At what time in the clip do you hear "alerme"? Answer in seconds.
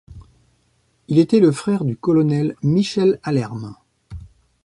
3.21-3.75